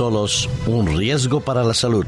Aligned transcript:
solos, 0.00 0.48
un 0.66 0.96
riesgo 0.96 1.40
para 1.40 1.62
la 1.62 1.74
salud. 1.74 2.06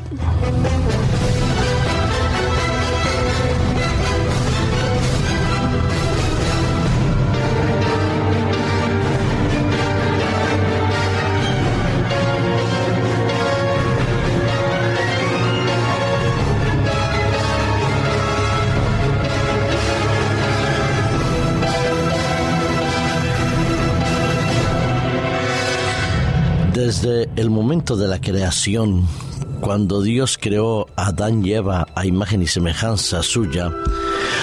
Desde 26.93 27.27
el 27.37 27.49
momento 27.49 27.97
de 27.97 28.07
la 28.07 28.21
creación, 28.21 29.09
cuando 29.63 30.03
Dios 30.03 30.37
creó 30.39 30.89
a 30.95 31.07
Adán 31.07 31.43
y 31.43 31.55
Eva 31.55 31.87
a 31.95 32.05
imagen 32.05 32.43
y 32.43 32.47
semejanza 32.47 33.23
suya, 33.23 33.73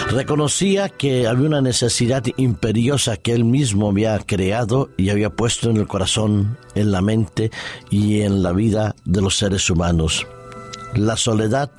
reconocía 0.09 0.89
que 0.89 1.27
había 1.27 1.45
una 1.45 1.61
necesidad 1.61 2.23
imperiosa 2.37 3.17
que 3.17 3.33
él 3.33 3.45
mismo 3.45 3.89
había 3.89 4.17
creado 4.17 4.89
y 4.97 5.11
había 5.11 5.29
puesto 5.29 5.69
en 5.69 5.77
el 5.77 5.85
corazón, 5.85 6.57
en 6.73 6.91
la 6.91 7.01
mente 7.01 7.51
y 7.91 8.21
en 8.21 8.41
la 8.41 8.51
vida 8.51 8.95
de 9.05 9.21
los 9.21 9.37
seres 9.37 9.69
humanos. 9.69 10.25
La 10.95 11.17
soledad 11.17 11.69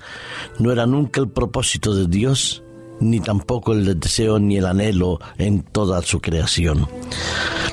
no 0.61 0.71
era 0.71 0.87
nunca 0.87 1.21
el 1.21 1.31
propósito 1.31 1.97
de 1.97 2.07
Dios, 2.07 2.63
ni 3.01 3.19
tampoco 3.19 3.73
el 3.73 3.99
deseo 3.99 4.39
ni 4.39 4.59
el 4.59 4.67
anhelo 4.67 5.19
en 5.37 5.65
toda 5.65 6.01
su 6.03 6.21
creación. 6.21 6.87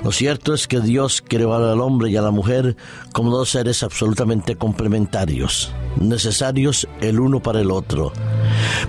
Lo 0.03 0.11
cierto 0.11 0.53
es 0.53 0.67
que 0.67 0.79
Dios 0.79 1.23
creó 1.27 1.53
al 1.53 1.81
hombre 1.81 2.09
y 2.09 2.17
a 2.17 2.21
la 2.21 2.31
mujer 2.31 2.75
como 3.13 3.31
dos 3.31 3.49
seres 3.49 3.83
absolutamente 3.83 4.55
complementarios, 4.55 5.73
necesarios 5.99 6.87
el 7.01 7.19
uno 7.19 7.41
para 7.41 7.61
el 7.61 7.71
otro. 7.71 8.13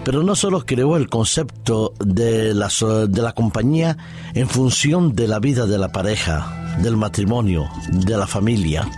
Pero 0.04 0.22
no 0.22 0.34
solo 0.34 0.64
creó 0.64 0.96
el 0.96 1.08
concepto 1.08 1.94
de 1.98 2.54
la, 2.54 2.68
de 3.08 3.22
la 3.22 3.32
compañía 3.32 3.96
en 4.34 4.48
función 4.48 5.14
de 5.14 5.28
la 5.28 5.38
vida 5.38 5.66
de 5.66 5.78
la 5.78 5.88
pareja, 5.88 6.76
del 6.82 6.96
matrimonio, 6.96 7.68
de 7.90 8.16
la 8.16 8.26
familia. 8.26 8.88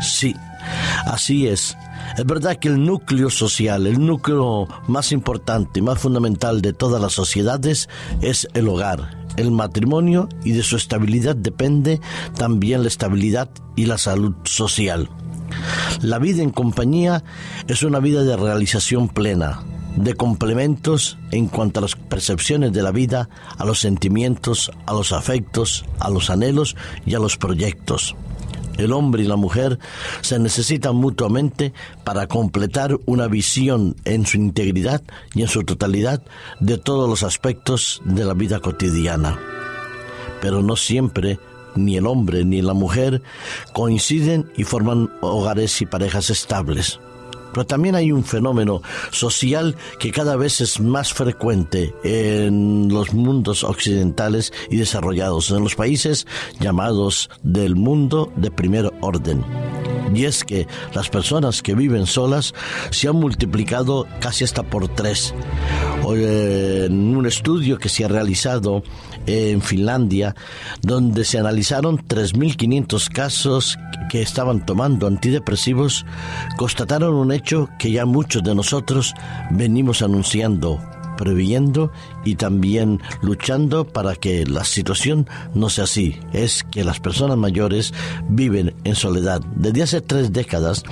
Sí, 0.00 0.34
así 1.06 1.46
es. 1.46 1.76
Es 2.16 2.26
verdad 2.26 2.56
que 2.56 2.68
el 2.68 2.84
núcleo 2.84 3.30
social, 3.30 3.86
el 3.86 4.04
núcleo 4.04 4.68
más 4.86 5.12
importante 5.12 5.80
y 5.80 5.82
más 5.82 5.98
fundamental 5.98 6.60
de 6.60 6.72
todas 6.72 7.00
las 7.00 7.12
sociedades 7.12 7.88
es 8.20 8.48
el 8.54 8.68
hogar, 8.68 9.21
el 9.36 9.50
matrimonio 9.50 10.28
y 10.44 10.52
de 10.52 10.62
su 10.62 10.76
estabilidad 10.76 11.36
depende 11.36 12.00
también 12.36 12.82
la 12.82 12.88
estabilidad 12.88 13.50
y 13.76 13.86
la 13.86 13.98
salud 13.98 14.34
social. 14.44 15.08
La 16.00 16.18
vida 16.18 16.42
en 16.42 16.50
compañía 16.50 17.24
es 17.68 17.82
una 17.82 18.00
vida 18.00 18.22
de 18.22 18.36
realización 18.36 19.08
plena, 19.08 19.62
de 19.96 20.14
complementos 20.14 21.18
en 21.30 21.46
cuanto 21.48 21.80
a 21.80 21.82
las 21.82 21.96
percepciones 21.96 22.72
de 22.72 22.82
la 22.82 22.90
vida, 22.90 23.28
a 23.58 23.64
los 23.64 23.80
sentimientos, 23.80 24.70
a 24.86 24.92
los 24.92 25.12
afectos, 25.12 25.84
a 26.00 26.10
los 26.10 26.30
anhelos 26.30 26.76
y 27.04 27.14
a 27.14 27.18
los 27.18 27.36
proyectos 27.36 28.16
el 28.78 28.92
hombre 28.92 29.22
y 29.22 29.26
la 29.26 29.36
mujer 29.36 29.78
se 30.20 30.38
necesitan 30.38 30.96
mutuamente 30.96 31.72
para 32.04 32.26
completar 32.26 32.98
una 33.06 33.28
visión 33.28 33.96
en 34.04 34.26
su 34.26 34.36
integridad 34.36 35.02
y 35.34 35.42
en 35.42 35.48
su 35.48 35.62
totalidad 35.64 36.22
de 36.60 36.78
todos 36.78 37.08
los 37.08 37.22
aspectos 37.22 38.00
de 38.04 38.24
la 38.24 38.34
vida 38.34 38.60
cotidiana. 38.60 39.38
Pero 40.40 40.62
no 40.62 40.76
siempre 40.76 41.38
ni 41.74 41.96
el 41.96 42.06
hombre 42.06 42.44
ni 42.44 42.62
la 42.62 42.74
mujer 42.74 43.22
coinciden 43.72 44.50
y 44.56 44.64
forman 44.64 45.10
hogares 45.20 45.80
y 45.80 45.86
parejas 45.86 46.30
estables. 46.30 47.00
Pero 47.52 47.66
también 47.66 47.94
hay 47.94 48.12
un 48.12 48.24
fenómeno 48.24 48.82
social 49.10 49.76
que 49.98 50.10
cada 50.10 50.36
vez 50.36 50.60
es 50.60 50.80
más 50.80 51.12
frecuente 51.12 51.94
en 52.04 52.88
los 52.88 53.12
mundos 53.12 53.64
occidentales 53.64 54.52
y 54.70 54.76
desarrollados, 54.76 55.50
en 55.50 55.62
los 55.62 55.74
países 55.74 56.26
llamados 56.60 57.30
del 57.42 57.76
mundo 57.76 58.32
de 58.36 58.50
primer 58.50 58.92
orden. 59.00 59.44
Y 60.14 60.26
es 60.26 60.44
que 60.44 60.66
las 60.94 61.08
personas 61.08 61.62
que 61.62 61.74
viven 61.74 62.06
solas 62.06 62.52
se 62.90 63.08
han 63.08 63.16
multiplicado 63.16 64.06
casi 64.20 64.44
hasta 64.44 64.62
por 64.62 64.88
tres. 64.88 65.34
En 66.06 67.16
un 67.16 67.26
estudio 67.26 67.78
que 67.78 67.88
se 67.88 68.04
ha 68.04 68.08
realizado 68.08 68.82
en 69.26 69.62
Finlandia, 69.62 70.34
donde 70.82 71.24
se 71.24 71.38
analizaron 71.38 71.98
3.500 71.98 73.08
casos 73.10 73.78
que 74.10 74.20
estaban 74.20 74.66
tomando 74.66 75.06
antidepresivos, 75.06 76.04
constataron 76.56 77.14
un 77.14 77.32
hecho 77.32 77.41
que 77.78 77.90
ya 77.90 78.06
muchos 78.06 78.42
de 78.42 78.54
nosotros 78.54 79.14
venimos 79.50 80.02
anunciando 80.02 80.80
previendo 81.16 81.92
y 82.24 82.34
también 82.34 83.00
luchando 83.20 83.86
para 83.86 84.16
que 84.16 84.44
la 84.44 84.64
situación 84.64 85.28
no 85.54 85.68
sea 85.70 85.84
así. 85.84 86.18
Es 86.32 86.64
que 86.64 86.84
las 86.84 87.00
personas 87.00 87.36
mayores 87.36 87.92
viven 88.28 88.74
en 88.84 88.94
soledad. 88.94 89.40
Desde 89.54 89.82
hace 89.82 90.00
tres 90.00 90.32
décadas 90.32 90.82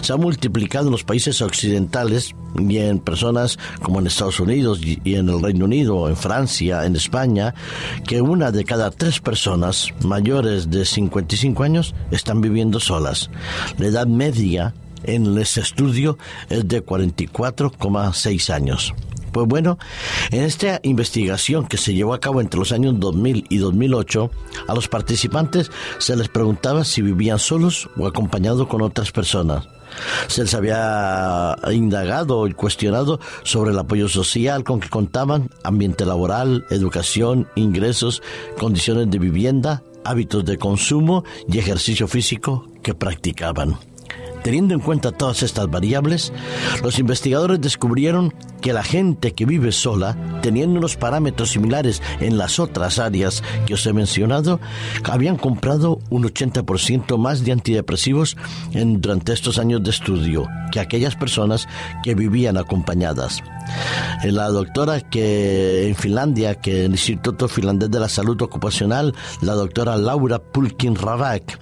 se 0.00 0.12
ha 0.12 0.16
multiplicado 0.16 0.86
en 0.86 0.92
los 0.92 1.04
países 1.04 1.42
occidentales 1.42 2.34
y 2.58 2.78
en 2.78 2.98
personas 2.98 3.58
como 3.82 4.00
en 4.00 4.06
Estados 4.06 4.40
Unidos 4.40 4.80
y 4.82 5.16
en 5.16 5.28
el 5.28 5.42
Reino 5.42 5.64
Unido, 5.64 6.08
en 6.08 6.16
Francia, 6.16 6.86
en 6.86 6.96
España, 6.96 7.54
que 8.06 8.22
una 8.22 8.52
de 8.52 8.64
cada 8.64 8.90
tres 8.90 9.20
personas 9.20 9.88
mayores 10.02 10.70
de 10.70 10.84
55 10.84 11.62
años 11.62 11.94
están 12.10 12.40
viviendo 12.40 12.80
solas. 12.80 13.30
La 13.78 13.88
edad 13.88 14.06
media 14.06 14.72
en 15.04 15.36
ese 15.38 15.60
estudio 15.60 16.18
es 16.48 16.66
de 16.68 16.84
44,6 16.84 18.52
años. 18.52 18.94
Pues 19.34 19.48
bueno, 19.48 19.78
en 20.30 20.44
esta 20.44 20.78
investigación 20.84 21.66
que 21.66 21.76
se 21.76 21.92
llevó 21.92 22.14
a 22.14 22.20
cabo 22.20 22.40
entre 22.40 22.60
los 22.60 22.70
años 22.70 23.00
2000 23.00 23.46
y 23.50 23.58
2008, 23.58 24.30
a 24.68 24.74
los 24.74 24.86
participantes 24.86 25.72
se 25.98 26.14
les 26.14 26.28
preguntaba 26.28 26.84
si 26.84 27.02
vivían 27.02 27.40
solos 27.40 27.90
o 27.96 28.06
acompañados 28.06 28.68
con 28.68 28.80
otras 28.80 29.10
personas. 29.10 29.66
Se 30.28 30.42
les 30.42 30.54
había 30.54 31.56
indagado 31.72 32.46
y 32.46 32.52
cuestionado 32.52 33.18
sobre 33.42 33.72
el 33.72 33.78
apoyo 33.78 34.08
social 34.08 34.62
con 34.62 34.78
que 34.78 34.88
contaban, 34.88 35.50
ambiente 35.64 36.06
laboral, 36.06 36.64
educación, 36.70 37.48
ingresos, 37.56 38.22
condiciones 38.56 39.10
de 39.10 39.18
vivienda, 39.18 39.82
hábitos 40.04 40.44
de 40.44 40.58
consumo 40.58 41.24
y 41.48 41.58
ejercicio 41.58 42.06
físico 42.06 42.68
que 42.82 42.94
practicaban. 42.94 43.78
Teniendo 44.44 44.74
en 44.74 44.80
cuenta 44.80 45.10
todas 45.10 45.42
estas 45.42 45.70
variables, 45.70 46.30
los 46.82 46.98
investigadores 46.98 47.62
descubrieron 47.62 48.34
que 48.64 48.72
la 48.72 48.82
gente 48.82 49.34
que 49.34 49.44
vive 49.44 49.72
sola, 49.72 50.16
teniendo 50.40 50.78
unos 50.78 50.96
parámetros 50.96 51.50
similares 51.50 52.00
en 52.20 52.38
las 52.38 52.58
otras 52.58 52.98
áreas 52.98 53.42
que 53.66 53.74
os 53.74 53.84
he 53.84 53.92
mencionado, 53.92 54.58
habían 55.04 55.36
comprado 55.36 55.98
un 56.08 56.24
80% 56.24 57.18
más 57.18 57.44
de 57.44 57.52
antidepresivos 57.52 58.38
durante 58.72 59.34
estos 59.34 59.58
años 59.58 59.82
de 59.82 59.90
estudio 59.90 60.48
que 60.72 60.80
aquellas 60.80 61.14
personas 61.14 61.68
que 62.02 62.14
vivían 62.14 62.56
acompañadas. 62.56 63.42
La 64.24 64.48
doctora 64.48 65.02
que 65.02 65.86
en 65.86 65.94
Finlandia, 65.94 66.54
que 66.54 66.86
el 66.86 66.92
Instituto 66.92 67.48
Finlandés 67.48 67.90
de 67.90 68.00
la 68.00 68.08
Salud 68.08 68.40
Ocupacional, 68.40 69.14
la 69.42 69.52
doctora 69.52 69.98
Laura 69.98 70.38
Pulkin 70.38 70.96
Ravak, 70.96 71.60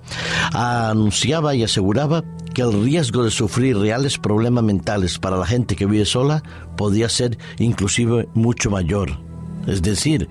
anunciaba 0.52 1.56
y 1.56 1.64
aseguraba 1.64 2.22
que 2.52 2.62
el 2.62 2.84
riesgo 2.84 3.24
de 3.24 3.30
sufrir 3.30 3.78
reales 3.78 4.19
problemas 4.19 4.62
mentales 4.64 5.19
para 5.19 5.37
la 5.37 5.46
gente 5.46 5.75
que 5.75 5.87
vive 5.87 6.04
sola 6.04 6.43
podía 6.76 6.91
ser 7.08 7.38
inclusive 7.58 8.28
mucho 8.34 8.70
mayor. 8.70 9.31
Es 9.67 9.82
decir, 9.82 10.29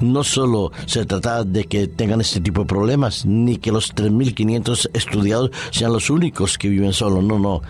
no 0.00 0.24
solo 0.24 0.72
se 0.86 1.04
trata 1.04 1.44
de 1.44 1.64
que 1.64 1.88
tengan 1.88 2.20
este 2.20 2.40
tipo 2.40 2.62
de 2.62 2.66
problemas, 2.66 3.26
ni 3.26 3.56
que 3.56 3.72
los 3.72 3.94
3.500 3.94 4.90
estudiados 4.92 5.50
sean 5.70 5.92
los 5.92 6.10
únicos 6.10 6.58
que 6.58 6.68
viven 6.68 6.92
solos, 6.92 7.24
no, 7.24 7.38
no. 7.38 7.62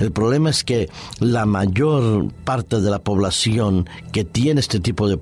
El 0.00 0.12
problema 0.12 0.50
es 0.50 0.64
que 0.64 0.88
la 1.20 1.46
mayor 1.46 2.32
parte 2.44 2.80
de 2.80 2.90
la 2.90 2.98
población 2.98 3.88
que 4.12 4.24
tiene 4.24 4.60
este 4.60 4.80
tipo 4.80 5.08
de, 5.08 5.16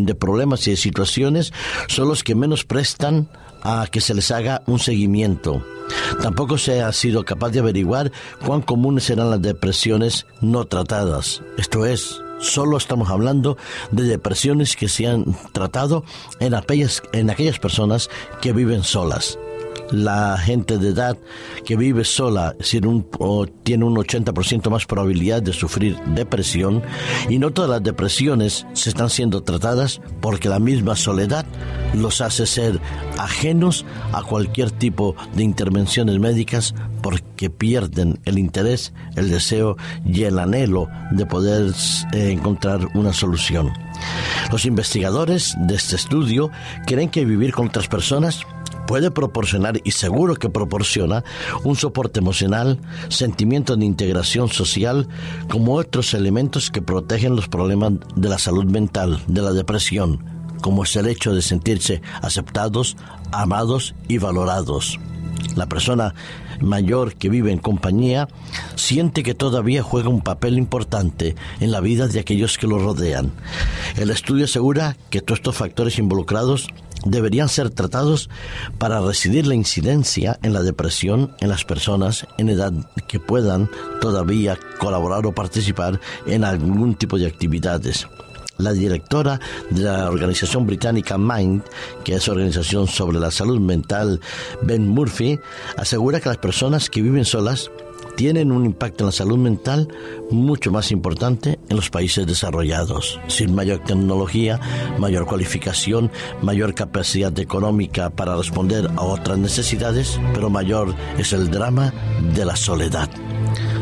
de 0.00 0.14
problemas 0.14 0.66
y 0.66 0.70
de 0.70 0.76
situaciones 0.76 1.52
son 1.88 2.08
los 2.08 2.22
que 2.22 2.34
menos 2.34 2.64
prestan 2.64 3.28
a 3.62 3.86
que 3.90 4.00
se 4.00 4.14
les 4.14 4.30
haga 4.30 4.62
un 4.66 4.78
seguimiento. 4.78 5.64
Tampoco 6.20 6.58
se 6.58 6.82
ha 6.82 6.92
sido 6.92 7.24
capaz 7.24 7.50
de 7.50 7.60
averiguar 7.60 8.12
cuán 8.44 8.62
comunes 8.62 9.04
serán 9.04 9.30
las 9.30 9.42
depresiones 9.42 10.26
no 10.40 10.64
tratadas. 10.64 11.42
Esto 11.56 11.86
es, 11.86 12.20
solo 12.42 12.76
estamos 12.76 13.08
hablando 13.08 13.56
de 13.90 14.04
depresiones 14.04 14.76
que 14.76 14.88
se 14.88 15.06
han 15.06 15.24
tratado 15.52 16.04
en 16.40 16.54
aquellas, 16.54 17.02
en 17.12 17.30
aquellas 17.30 17.58
personas 17.58 18.10
que 18.40 18.52
viven 18.52 18.82
solas. 18.82 19.38
La 19.92 20.36
gente 20.38 20.78
de 20.78 20.88
edad 20.88 21.16
que 21.64 21.76
vive 21.76 22.04
sola 22.04 22.56
tiene 22.58 22.86
un 23.84 23.96
80% 23.96 24.70
más 24.70 24.86
probabilidad 24.86 25.42
de 25.42 25.52
sufrir 25.52 25.96
depresión 26.06 26.82
y 27.28 27.38
no 27.38 27.52
todas 27.52 27.70
las 27.70 27.82
depresiones 27.82 28.66
se 28.72 28.90
están 28.90 29.10
siendo 29.10 29.42
tratadas 29.42 30.00
porque 30.20 30.48
la 30.48 30.58
misma 30.58 30.96
soledad 30.96 31.46
los 31.94 32.20
hace 32.20 32.46
ser 32.46 32.80
ajenos 33.18 33.84
a 34.12 34.22
cualquier 34.22 34.70
tipo 34.70 35.14
de 35.34 35.44
intervenciones 35.44 36.18
médicas 36.18 36.74
porque 37.02 37.50
pierden 37.50 38.20
el 38.24 38.38
interés, 38.38 38.92
el 39.16 39.30
deseo 39.30 39.76
y 40.06 40.22
el 40.22 40.38
anhelo 40.38 40.88
de 41.10 41.26
poder 41.26 41.72
eh, 42.12 42.30
encontrar 42.30 42.88
una 42.94 43.12
solución. 43.12 43.72
Los 44.50 44.64
investigadores 44.64 45.54
de 45.58 45.74
este 45.74 45.96
estudio 45.96 46.50
creen 46.86 47.10
que 47.10 47.24
vivir 47.24 47.52
con 47.52 47.68
otras 47.68 47.88
personas 47.88 48.46
puede 48.86 49.10
proporcionar, 49.10 49.80
y 49.84 49.92
seguro 49.92 50.36
que 50.36 50.50
proporciona, 50.50 51.24
un 51.64 51.76
soporte 51.76 52.20
emocional, 52.20 52.78
sentimiento 53.08 53.76
de 53.76 53.84
integración 53.84 54.48
social, 54.48 55.08
como 55.48 55.74
otros 55.74 56.14
elementos 56.14 56.70
que 56.70 56.82
protegen 56.82 57.36
los 57.36 57.48
problemas 57.48 57.92
de 58.16 58.28
la 58.28 58.38
salud 58.38 58.64
mental, 58.64 59.22
de 59.26 59.42
la 59.42 59.52
depresión, 59.52 60.24
como 60.60 60.84
es 60.84 60.94
el 60.96 61.08
hecho 61.08 61.34
de 61.34 61.42
sentirse 61.42 62.02
aceptados, 62.20 62.96
amados 63.32 63.94
y 64.08 64.18
valorados. 64.18 64.98
La 65.56 65.66
persona 65.66 66.14
mayor 66.60 67.14
que 67.14 67.28
vive 67.28 67.52
en 67.52 67.58
compañía 67.58 68.28
siente 68.76 69.22
que 69.22 69.34
todavía 69.34 69.82
juega 69.82 70.08
un 70.08 70.22
papel 70.22 70.58
importante 70.58 71.34
en 71.60 71.72
la 71.72 71.80
vida 71.80 72.08
de 72.08 72.20
aquellos 72.20 72.58
que 72.58 72.66
lo 72.66 72.78
rodean. 72.78 73.32
El 73.96 74.10
estudio 74.10 74.44
asegura 74.44 74.96
que 75.10 75.20
todos 75.20 75.40
estos 75.40 75.56
factores 75.56 75.98
involucrados 75.98 76.68
deberían 77.04 77.48
ser 77.48 77.70
tratados 77.70 78.30
para 78.78 79.00
residir 79.00 79.46
la 79.46 79.54
incidencia 79.54 80.38
en 80.42 80.52
la 80.52 80.62
depresión 80.62 81.34
en 81.40 81.48
las 81.48 81.64
personas 81.64 82.26
en 82.38 82.48
edad 82.48 82.72
que 83.08 83.20
puedan 83.20 83.70
todavía 84.00 84.58
colaborar 84.78 85.26
o 85.26 85.34
participar 85.34 86.00
en 86.26 86.44
algún 86.44 86.94
tipo 86.94 87.18
de 87.18 87.26
actividades. 87.26 88.06
La 88.58 88.72
directora 88.72 89.40
de 89.70 89.82
la 89.82 90.08
organización 90.08 90.66
británica 90.66 91.18
Mind, 91.18 91.62
que 92.04 92.14
es 92.14 92.28
organización 92.28 92.86
sobre 92.86 93.18
la 93.18 93.30
salud 93.30 93.58
mental, 93.58 94.20
Ben 94.62 94.86
Murphy, 94.86 95.40
asegura 95.76 96.20
que 96.20 96.28
las 96.28 96.38
personas 96.38 96.88
que 96.88 97.02
viven 97.02 97.24
solas 97.24 97.70
tienen 98.22 98.52
un 98.52 98.64
impacto 98.64 99.02
en 99.02 99.06
la 99.06 99.12
salud 99.12 99.36
mental 99.36 99.88
mucho 100.30 100.70
más 100.70 100.92
importante 100.92 101.58
en 101.68 101.74
los 101.74 101.90
países 101.90 102.24
desarrollados, 102.24 103.18
sin 103.26 103.52
mayor 103.52 103.80
tecnología, 103.80 104.60
mayor 104.96 105.26
cualificación, 105.26 106.08
mayor 106.40 106.72
capacidad 106.72 107.36
económica 107.40 108.10
para 108.10 108.36
responder 108.36 108.88
a 108.94 109.02
otras 109.02 109.38
necesidades, 109.38 110.20
pero 110.34 110.50
mayor 110.50 110.94
es 111.18 111.32
el 111.32 111.50
drama 111.50 111.92
de 112.32 112.44
la 112.44 112.54
soledad. 112.54 113.10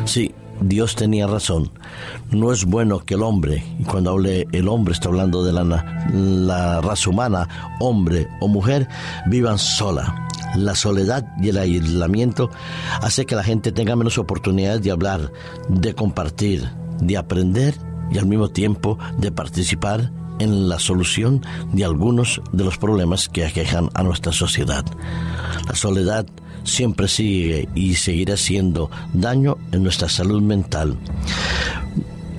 Sí, 0.06 0.34
Dios 0.62 0.96
tenía 0.96 1.26
razón. 1.26 1.70
No 2.30 2.50
es 2.50 2.64
bueno 2.64 3.00
que 3.00 3.16
el 3.16 3.22
hombre, 3.22 3.62
y 3.78 3.84
cuando 3.84 4.12
hable 4.12 4.48
el 4.52 4.68
hombre 4.68 4.94
está 4.94 5.10
hablando 5.10 5.44
de 5.44 5.52
la, 5.52 5.64
la 6.14 6.80
raza 6.80 7.10
humana, 7.10 7.76
hombre 7.78 8.26
o 8.40 8.48
mujer, 8.48 8.88
vivan 9.26 9.58
sola 9.58 10.29
la 10.56 10.74
soledad 10.74 11.26
y 11.40 11.48
el 11.48 11.58
aislamiento 11.58 12.50
hace 13.02 13.26
que 13.26 13.36
la 13.36 13.44
gente 13.44 13.72
tenga 13.72 13.96
menos 13.96 14.18
oportunidades 14.18 14.82
de 14.82 14.90
hablar, 14.90 15.32
de 15.68 15.94
compartir, 15.94 16.68
de 17.00 17.16
aprender 17.16 17.74
y 18.12 18.18
al 18.18 18.26
mismo 18.26 18.48
tiempo 18.48 18.98
de 19.18 19.30
participar 19.32 20.10
en 20.38 20.68
la 20.68 20.78
solución 20.78 21.44
de 21.72 21.84
algunos 21.84 22.40
de 22.52 22.64
los 22.64 22.78
problemas 22.78 23.28
que 23.28 23.44
aquejan 23.44 23.90
a 23.94 24.02
nuestra 24.02 24.32
sociedad. 24.32 24.84
La 25.68 25.74
soledad 25.74 26.26
siempre 26.64 27.08
sigue 27.08 27.68
y 27.74 27.94
seguirá 27.94 28.34
haciendo 28.34 28.90
daño 29.12 29.56
en 29.72 29.82
nuestra 29.82 30.08
salud 30.08 30.42
mental 30.42 30.96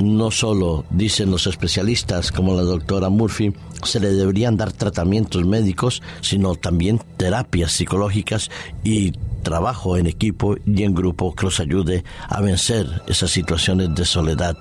no 0.01 0.31
solo, 0.31 0.85
dicen 0.89 1.31
los 1.31 1.47
especialistas 1.47 2.31
como 2.31 2.55
la 2.55 2.63
doctora 2.63 3.09
Murphy, 3.09 3.53
se 3.83 3.99
le 3.99 4.11
deberían 4.11 4.57
dar 4.57 4.71
tratamientos 4.71 5.45
médicos, 5.45 6.01
sino 6.21 6.55
también 6.55 6.99
terapias 7.17 7.71
psicológicas 7.71 8.49
y 8.83 9.11
trabajo 9.43 9.97
en 9.97 10.07
equipo 10.07 10.55
y 10.65 10.83
en 10.83 10.93
grupo 10.93 11.33
que 11.33 11.45
los 11.45 11.59
ayude 11.59 12.03
a 12.27 12.41
vencer 12.41 13.01
esas 13.07 13.31
situaciones 13.31 13.93
de 13.95 14.05
soledad. 14.05 14.57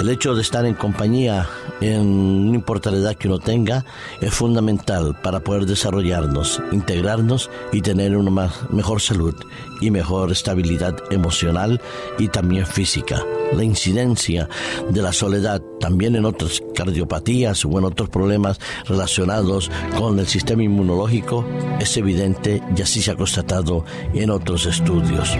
El 0.00 0.10
hecho 0.10 0.34
de 0.34 0.42
estar 0.42 0.66
en 0.66 0.74
compañía, 0.74 1.48
en, 1.80 2.48
no 2.48 2.54
importa 2.54 2.90
la 2.90 2.98
edad 2.98 3.16
que 3.16 3.28
uno 3.28 3.38
tenga, 3.38 3.84
es 4.20 4.32
fundamental 4.32 5.16
para 5.22 5.40
poder 5.40 5.64
desarrollarnos, 5.64 6.62
integrarnos 6.70 7.50
y 7.72 7.80
tener 7.80 8.16
una 8.16 8.52
mejor 8.70 9.00
salud 9.00 9.34
y 9.80 9.90
mejor 9.90 10.30
estabilidad 10.32 10.96
emocional 11.10 11.80
y 12.18 12.28
también 12.28 12.66
física. 12.66 13.24
La 13.54 13.64
incidencia 13.64 14.48
de 14.90 15.02
la 15.02 15.12
soledad 15.12 15.62
también 15.80 16.14
en 16.14 16.26
otras 16.26 16.62
cardiopatías 16.74 17.64
o 17.64 17.78
en 17.78 17.84
otros 17.84 18.10
problemas 18.10 18.60
relacionados 18.84 19.70
con 19.96 20.18
el 20.18 20.26
sistema 20.26 20.62
inmunológico 20.62 21.44
es 21.80 21.96
evidente 21.96 22.62
y 22.76 22.82
así 22.82 23.00
se 23.00 23.12
ha 23.12 23.16
constatado 23.16 23.84
en 24.12 24.30
otros 24.30 24.66
estudios. 24.66 25.36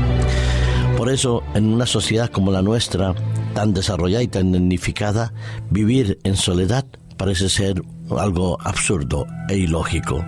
Por 0.97 1.11
eso, 1.11 1.43
en 1.55 1.73
una 1.73 1.85
sociedad 1.85 2.31
como 2.31 2.50
la 2.50 2.62
nuestra, 2.62 3.14
tan 3.56 3.73
desarrollada 3.73 4.23
y 4.23 4.29
tan 4.29 4.53
dignificada, 4.53 5.32
vivir 5.70 6.19
en 6.25 6.37
soledad 6.37 6.85
parece 7.17 7.49
ser 7.49 7.82
algo 8.11 8.58
absurdo 8.61 9.26
e 9.49 9.56
ilógico. 9.56 10.23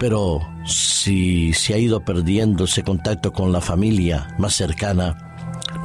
Pero 0.00 0.40
si 0.64 1.52
se 1.52 1.74
ha 1.74 1.76
ido 1.76 2.02
perdiendo 2.06 2.64
ese 2.64 2.82
contacto 2.82 3.34
con 3.34 3.52
la 3.52 3.60
familia 3.60 4.34
más 4.38 4.54
cercana, 4.54 5.36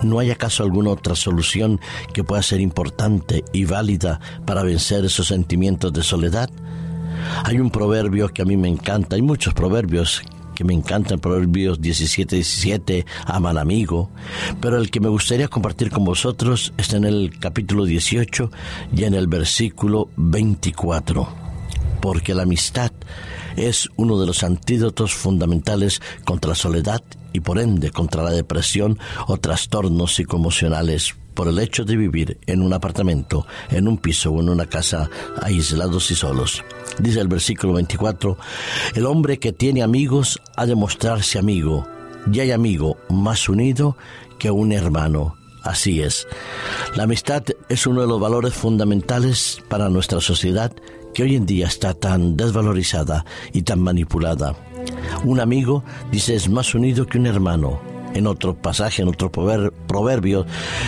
¿no 0.04 0.20
hay 0.20 0.32
acaso 0.32 0.64
alguna 0.64 0.92
otra 0.92 1.16
solución 1.16 1.82
que 2.14 2.24
pueda 2.24 2.42
ser 2.42 2.62
importante 2.62 3.44
y 3.52 3.66
válida 3.66 4.22
para 4.46 4.64
vencer 4.64 5.04
esos 5.04 5.28
sentimientos 5.28 5.92
de 5.92 6.02
soledad? 6.02 6.50
Hay 7.44 7.60
un 7.60 7.72
proverbio 7.72 8.30
que 8.30 8.42
a 8.42 8.46
mí 8.46 8.56
me 8.56 8.70
encanta, 8.70 9.18
hay 9.18 9.22
muchos 9.22 9.54
proverbios 9.54 10.22
que 10.54 10.64
me 10.64 10.74
encantan, 10.74 11.20
Proverbios 11.20 11.82
17, 11.82 12.36
17, 12.36 13.06
aman 13.26 13.58
amigo, 13.58 14.10
pero 14.62 14.78
el 14.78 14.90
que 14.90 15.00
me 15.00 15.10
gustaría 15.10 15.48
compartir 15.48 15.90
con 15.90 16.06
vosotros 16.06 16.74
está 16.78 16.98
en 16.98 17.06
el 17.06 17.38
capítulo 17.40 17.86
18 17.86 18.52
y 18.96 19.04
en 19.04 19.14
el 19.14 19.28
versículo 19.28 20.10
24, 20.18 21.28
porque 22.02 22.34
la 22.34 22.44
amistad 22.44 22.92
es 23.56 23.90
uno 23.96 24.20
de 24.20 24.26
los 24.26 24.44
antídotos 24.44 25.14
fundamentales 25.14 26.02
contra 26.26 26.50
la 26.50 26.56
soledad 26.56 27.04
y 27.34 27.40
por 27.40 27.60
ende 27.60 27.92
contra 27.92 28.24
la 28.24 28.32
depresión 28.32 29.00
o 29.28 29.38
trastornos 29.38 30.16
psicoemocionales. 30.16 31.16
Por 31.34 31.48
el 31.48 31.58
hecho 31.58 31.84
de 31.84 31.98
vivir 31.98 32.40
en 32.46 32.62
un 32.62 32.74
apartamento, 32.74 33.48
en 33.72 33.88
un 33.88 33.98
piso 33.98 34.32
o 34.32 34.40
en 34.40 34.50
una 34.50 34.68
casa 34.68 35.10
aislados 35.42 36.12
y 36.12 36.16
solos. 36.16 36.64
Dice 37.00 37.20
el 37.20 37.28
versículo 37.28 37.74
24, 37.74 38.38
el 38.96 39.06
hombre 39.06 39.40
que 39.40 39.52
tiene 39.52 39.84
amigos 39.84 40.40
ha 40.56 40.66
de 40.66 40.76
mostrarse 40.76 41.40
amigo, 41.40 41.88
y 42.32 42.40
hay 42.40 42.52
amigo 42.52 42.98
más 43.10 43.50
unido 43.50 43.98
que 44.40 44.52
un 44.52 44.72
hermano. 44.72 45.36
Así 45.64 46.02
es. 46.02 46.28
La 46.96 47.04
amistad 47.04 47.44
es 47.70 47.88
uno 47.88 48.02
de 48.02 48.08
los 48.08 48.20
valores 48.20 48.54
fundamentales 48.54 49.62
para 49.70 49.90
nuestra 49.90 50.20
sociedad 50.20 50.74
que 51.14 51.24
hoy 51.24 51.36
en 51.36 51.46
día 51.46 51.68
está 51.68 51.94
tan 51.94 52.36
desvalorizada 52.36 53.26
y 53.54 53.62
tan 53.62 53.80
manipulada. 53.80 54.56
Un 55.24 55.40
amigo, 55.40 55.84
dice, 56.12 56.36
es 56.36 56.50
más 56.50 56.76
unido 56.76 57.06
que 57.06 57.18
un 57.18 57.28
hermano. 57.28 57.93
En 58.14 58.28
otro 58.28 58.56
pasaje, 58.56 59.02
en 59.02 59.08
otro 59.08 59.32
proverbio, 59.32 60.46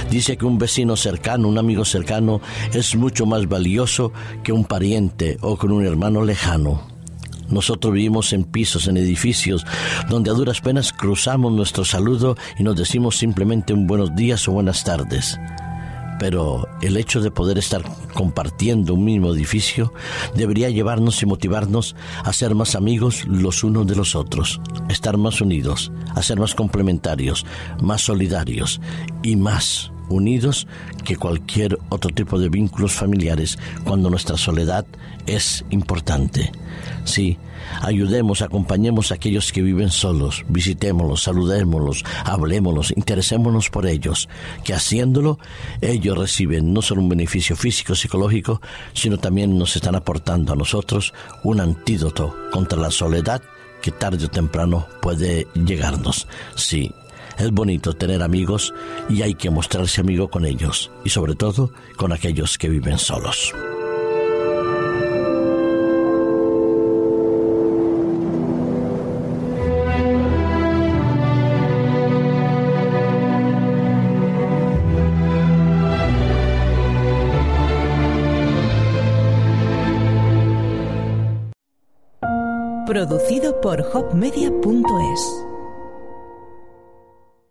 dice 0.10 0.38
que 0.38 0.46
un 0.46 0.58
vecino 0.58 0.96
cercano, 0.96 1.48
un 1.48 1.58
amigo 1.58 1.86
cercano, 1.86 2.41
es 2.74 2.96
mucho 2.96 3.25
más 3.25 3.48
valioso 3.48 4.12
que 4.44 4.51
un 4.51 4.65
pariente 4.65 5.38
o 5.41 5.58
con 5.58 5.72
un 5.72 5.86
hermano 5.86 6.24
lejano. 6.24 6.82
Nosotros 7.50 7.94
vivimos 7.94 8.34
en 8.34 8.44
pisos, 8.44 8.88
en 8.88 8.98
edificios, 8.98 9.65
donde 10.10 10.32
a 10.32 10.34
duras 10.34 10.62
penas 10.62 10.91
cruzamos 10.91 11.51
nuestro 11.51 11.86
saludo 11.86 12.38
y 12.58 12.63
nos 12.63 12.75
decimos 12.75 13.17
simplemente 13.17 13.74
un 13.74 13.86
buenos 13.86 14.15
días 14.15 14.48
o 14.48 14.53
buenas 14.53 14.84
tardes 14.84 15.38
pero 16.19 16.67
el 16.81 16.98
hecho 16.98 17.22
de 17.22 17.31
poder 17.31 17.57
estar 17.57 17.84
compartiendo 18.13 18.93
un 18.93 19.05
mismo 19.05 19.34
edificio 19.34 19.93
debería 20.36 20.69
llevarnos 20.69 21.22
y 21.22 21.25
motivarnos 21.25 21.95
a 22.24 22.34
ser 22.34 22.55
más 22.55 22.75
amigos 22.75 23.25
los 23.25 23.63
unos 23.63 23.88
de 23.88 23.95
los 23.95 24.15
otros, 24.15 24.62
estar 24.89 25.17
más 25.17 25.41
unidos, 25.41 25.91
a 26.15 26.22
ser 26.22 26.39
más 26.39 26.55
complementarios, 26.55 27.45
más 27.81 28.01
solidarios 28.01 28.81
y 29.24 29.36
más 29.36 29.91
unidos 30.09 30.67
que 31.03 31.15
cualquier 31.15 31.77
otro 31.89 32.12
tipo 32.12 32.39
de 32.39 32.50
vínculos 32.50 32.93
familiares 32.93 33.57
cuando 33.83 34.09
nuestra 34.09 34.38
soledad 34.38 34.85
es 35.25 35.65
importante. 35.69 36.51
Sí, 37.03 37.38
ayudemos, 37.81 38.41
acompañemos 38.41 39.12
a 39.12 39.15
aquellos 39.15 39.51
que 39.51 39.62
viven 39.62 39.89
solos, 39.89 40.45
visitémoslos, 40.50 41.24
saludémoslos, 41.24 42.03
hablémoslos, 42.24 42.93
interesémonos 42.95 43.69
por 43.69 43.88
ellos, 43.88 44.29
que 44.63 44.74
haciéndolo 44.74 45.39
ellos 45.81 46.17
reciben 46.17 46.74
no 46.74 46.81
solo 46.81 47.01
un 47.01 47.09
beneficio 47.09 47.55
físico, 47.55 47.95
psicológico, 47.95 48.62
sino 48.93 49.17
también 49.17 49.57
nos 49.57 49.75
están 49.75 49.95
aportando 49.95 50.53
a 50.53 50.55
nosotros 50.55 51.13
un 51.43 51.59
antídoto 51.59 52.35
contra 52.51 52.79
la 52.79 52.91
soledad 52.91 53.41
que 53.81 53.91
tarde 53.91 54.25
o 54.25 54.29
temprano 54.29 54.88
puede 55.01 55.47
llegarnos. 55.53 56.27
Sí, 56.55 56.91
es 57.38 57.51
bonito 57.51 57.94
tener 57.94 58.24
amigos 58.24 58.74
y 59.10 59.22
hay 59.22 59.36
que 59.36 59.50
mostrarse 59.50 60.01
amigo 60.01 60.30
con 60.30 60.46
ellos 60.46 60.92
y 61.04 61.10
sobre 61.10 61.36
todo 61.36 61.72
con 61.98 62.12
aquellos 62.12 62.58
que 62.58 62.70
viven 62.70 62.98
solos. 62.98 63.54
Producido 82.88 83.60
por 83.62 83.82
hopmedia.es 83.82 85.44